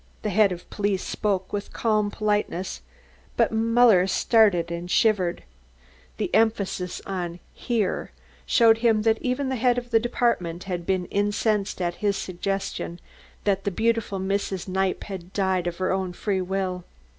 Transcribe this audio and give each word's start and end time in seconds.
The 0.23 0.31
Head 0.31 0.51
of 0.51 0.67
Police 0.71 1.03
spoke 1.03 1.53
with 1.53 1.73
calm 1.73 2.09
politeness, 2.09 2.81
but 3.37 3.51
Muller 3.51 4.07
started 4.07 4.71
and 4.71 4.89
shivered. 4.89 5.43
The 6.17 6.33
emphasis 6.33 7.03
on 7.05 7.33
the 7.33 7.39
"here" 7.53 8.11
showed 8.47 8.79
him 8.79 9.03
that 9.03 9.21
even 9.21 9.49
the 9.49 9.57
head 9.57 9.77
of 9.77 9.91
the 9.91 9.99
department 9.99 10.63
had 10.63 10.87
been 10.87 11.05
incensed 11.11 11.79
at 11.83 11.93
his 12.01 12.17
suggestion 12.17 12.99
that 13.43 13.63
the 13.63 13.69
beautiful 13.69 14.19
Mrs. 14.19 14.67
Kniepp 14.67 15.03
had 15.03 15.33
died 15.33 15.67
of 15.67 15.77
her 15.77 15.91
own 15.91 16.13
free 16.13 16.41
will. 16.41 16.83